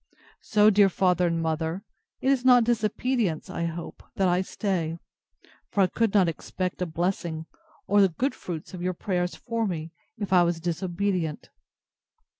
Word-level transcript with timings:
So, 0.41 0.71
dear 0.71 0.89
father 0.89 1.27
and 1.27 1.39
mother, 1.39 1.83
it 2.21 2.31
is 2.31 2.43
not 2.43 2.63
disobedience, 2.63 3.51
I 3.51 3.65
hope, 3.65 4.01
that 4.15 4.27
I 4.27 4.41
stay; 4.41 4.97
for 5.69 5.81
I 5.81 5.85
could 5.85 6.11
not 6.15 6.27
expect 6.27 6.81
a 6.81 6.87
blessing, 6.87 7.45
or 7.85 8.01
the 8.01 8.09
good 8.09 8.33
fruits 8.33 8.73
of 8.73 8.81
your 8.81 8.95
prayers 8.95 9.35
for 9.35 9.67
me, 9.67 9.91
if 10.17 10.33
I 10.33 10.41
was 10.41 10.59
disobedient. 10.59 11.51